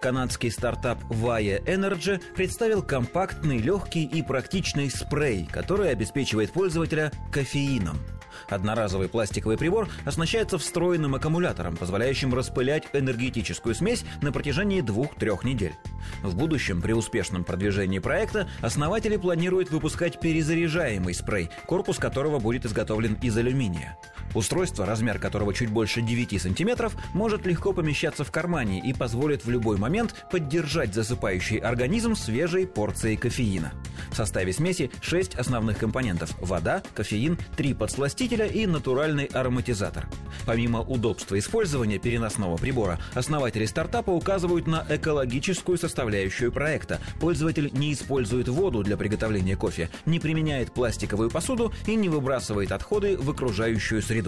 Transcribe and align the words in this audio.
Канадский 0.00 0.50
стартап 0.50 0.98
Via 1.10 1.62
Energy 1.64 2.22
представил 2.34 2.82
компактный, 2.82 3.58
легкий 3.58 4.04
и 4.04 4.22
практичный 4.22 4.90
спрей, 4.90 5.48
который 5.50 5.90
обеспечивает 5.90 6.52
пользователя 6.52 7.12
кофеином– 7.32 7.98
Одноразовый 8.48 9.08
пластиковый 9.08 9.56
прибор 9.56 9.88
оснащается 10.04 10.58
встроенным 10.58 11.14
аккумулятором, 11.14 11.76
позволяющим 11.76 12.34
распылять 12.34 12.84
энергетическую 12.92 13.74
смесь 13.74 14.04
на 14.22 14.32
протяжении 14.32 14.80
двух-трех 14.80 15.44
недель. 15.44 15.74
В 16.22 16.36
будущем, 16.36 16.82
при 16.82 16.92
успешном 16.92 17.44
продвижении 17.44 17.98
проекта, 17.98 18.48
основатели 18.60 19.16
планируют 19.16 19.70
выпускать 19.70 20.20
перезаряжаемый 20.20 21.14
спрей, 21.14 21.50
корпус 21.66 21.98
которого 21.98 22.38
будет 22.38 22.66
изготовлен 22.66 23.14
из 23.22 23.36
алюминия. 23.36 23.98
Устройство, 24.34 24.84
размер 24.84 25.18
которого 25.18 25.54
чуть 25.54 25.70
больше 25.70 26.02
9 26.02 26.42
сантиметров, 26.42 26.96
может 27.12 27.46
легко 27.46 27.72
помещаться 27.72 28.24
в 28.24 28.30
кармане 28.30 28.80
и 28.80 28.92
позволит 28.92 29.44
в 29.44 29.50
любой 29.50 29.76
момент 29.76 30.26
поддержать 30.30 30.92
засыпающий 30.94 31.58
организм 31.58 32.14
свежей 32.16 32.66
порцией 32.66 33.16
кофеина. 33.16 33.72
В 34.10 34.16
составе 34.16 34.52
смеси 34.52 34.90
6 35.00 35.36
основных 35.36 35.78
компонентов– 35.78 36.34
вода, 36.40 36.82
кофеин, 36.94 37.38
3 37.56 37.74
подсластителя 37.74 38.46
и 38.46 38.66
натуральный 38.66 39.26
ароматизатор. 39.26 40.08
Помимо 40.46 40.80
удобства 40.80 41.38
использования 41.38 41.98
переносного 41.98 42.56
прибора, 42.56 42.98
основатели 43.14 43.66
стартапа 43.66 44.10
указывают 44.10 44.66
на 44.66 44.84
экологическую 44.88 45.78
составляющую 45.78 46.52
проекта. 46.52 47.00
Пользователь 47.20 47.70
не 47.72 47.92
использует 47.92 48.48
воду 48.48 48.82
для 48.82 48.96
приготовления 48.96 49.56
кофе, 49.56 49.90
не 50.06 50.18
применяет 50.18 50.72
пластиковую 50.72 51.30
посуду 51.30 51.72
и 51.86 51.94
не 51.94 52.08
выбрасывает 52.08 52.72
отходы 52.72 53.16
в 53.16 53.30
окружающую 53.30 54.02
среду. 54.02 54.23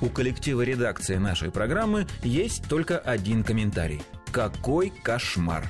У 0.00 0.08
коллектива 0.08 0.62
редакции 0.62 1.16
нашей 1.16 1.50
программы 1.50 2.06
есть 2.22 2.68
только 2.68 2.98
один 2.98 3.42
комментарий. 3.42 4.00
Какой 4.30 4.90
кошмар! 4.90 5.64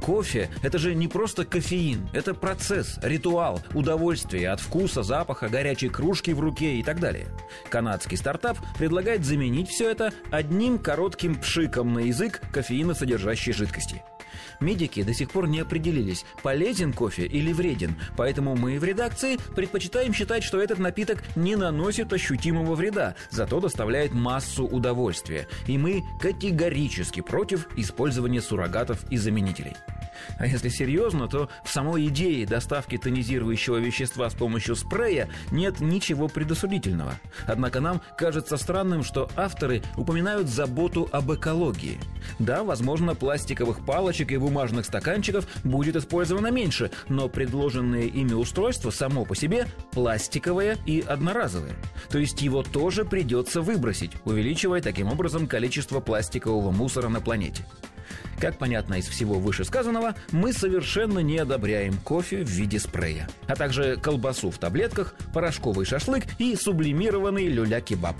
Кофе– 0.00 0.50
это 0.62 0.78
же 0.78 0.94
не 0.94 1.06
просто 1.06 1.44
кофеин, 1.44 2.08
это 2.12 2.34
процесс, 2.34 2.98
ритуал, 3.02 3.60
удовольствие 3.72 4.50
от 4.50 4.60
вкуса, 4.60 5.04
запаха, 5.04 5.48
горячей 5.48 5.88
кружки 5.90 6.32
в 6.32 6.40
руке 6.40 6.76
и 6.76 6.82
так 6.82 6.98
далее. 6.98 7.28
Канадский 7.70 8.16
стартап 8.16 8.58
предлагает 8.76 9.24
заменить 9.24 9.68
все 9.68 9.90
это 9.90 10.12
одним 10.30 10.78
коротким 10.78 11.36
пшиком 11.36 11.92
на 11.92 12.00
язык 12.00 12.40
кофеиносодержащей 12.52 13.52
жидкости– 13.52 14.02
Медики 14.60 15.02
до 15.02 15.14
сих 15.14 15.30
пор 15.30 15.48
не 15.48 15.60
определились, 15.60 16.24
полезен 16.42 16.92
кофе 16.92 17.26
или 17.26 17.52
вреден, 17.52 17.96
поэтому 18.16 18.56
мы 18.56 18.78
в 18.78 18.84
редакции 18.84 19.38
предпочитаем 19.54 20.14
считать, 20.14 20.44
что 20.44 20.60
этот 20.60 20.78
напиток 20.78 21.22
не 21.36 21.56
наносит 21.56 22.12
ощутимого 22.12 22.74
вреда, 22.74 23.14
зато 23.30 23.60
доставляет 23.60 24.12
массу 24.12 24.64
удовольствия. 24.64 25.48
И 25.66 25.78
мы 25.78 26.02
категорически 26.20 27.20
против 27.20 27.66
использования 27.76 28.40
суррогатов 28.40 29.04
и 29.10 29.16
заменителей. 29.16 29.74
А 30.38 30.46
если 30.46 30.68
серьезно, 30.68 31.28
то 31.28 31.48
в 31.64 31.70
самой 31.70 32.06
идее 32.08 32.46
доставки 32.46 32.98
тонизирующего 32.98 33.76
вещества 33.76 34.28
с 34.28 34.34
помощью 34.34 34.76
спрея 34.76 35.28
нет 35.50 35.80
ничего 35.80 36.28
предосудительного. 36.28 37.14
Однако 37.46 37.80
нам 37.80 38.00
кажется 38.16 38.56
странным, 38.56 39.02
что 39.02 39.30
авторы 39.36 39.82
упоминают 39.96 40.48
заботу 40.48 41.08
об 41.12 41.32
экологии. 41.32 41.98
Да, 42.38 42.62
возможно, 42.62 43.14
пластиковых 43.14 43.84
палочек 43.84 44.32
и 44.32 44.36
бумажных 44.36 44.86
стаканчиков 44.86 45.46
будет 45.64 45.96
использовано 45.96 46.48
меньше, 46.48 46.90
но 47.08 47.28
предложенное 47.28 48.02
ими 48.02 48.32
устройство 48.34 48.90
само 48.90 49.24
по 49.24 49.34
себе 49.34 49.66
пластиковое 49.92 50.76
и 50.86 51.00
одноразовое. 51.00 51.74
То 52.10 52.18
есть 52.18 52.42
его 52.42 52.62
тоже 52.62 53.04
придется 53.04 53.60
выбросить, 53.60 54.12
увеличивая 54.24 54.80
таким 54.80 55.08
образом 55.08 55.46
количество 55.46 56.00
пластикового 56.00 56.70
мусора 56.70 57.08
на 57.08 57.20
планете. 57.20 57.64
Как 58.42 58.58
понятно 58.58 58.94
из 58.94 59.06
всего 59.06 59.34
вышесказанного, 59.34 60.16
мы 60.32 60.52
совершенно 60.52 61.20
не 61.20 61.38
одобряем 61.38 61.96
кофе 61.98 62.42
в 62.42 62.48
виде 62.48 62.80
спрея, 62.80 63.28
а 63.46 63.54
также 63.54 63.96
колбасу 63.96 64.50
в 64.50 64.58
таблетках, 64.58 65.14
порошковый 65.32 65.86
шашлык 65.86 66.24
и 66.40 66.56
сублимированный 66.56 67.46
люля-кебаб. 67.46 68.16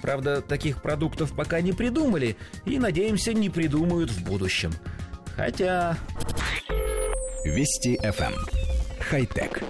Правда, 0.00 0.40
таких 0.40 0.80
продуктов 0.80 1.36
пока 1.36 1.60
не 1.60 1.74
придумали 1.74 2.38
и, 2.64 2.78
надеемся, 2.78 3.34
не 3.34 3.50
придумают 3.50 4.10
в 4.10 4.24
будущем. 4.24 4.72
Хотя... 5.36 5.98
Вести 7.44 7.96
FM. 7.96 8.32
Эм. 8.32 8.46
Хай-тек. 9.10 9.62